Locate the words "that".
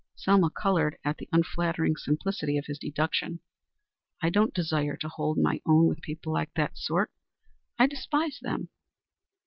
6.55-6.75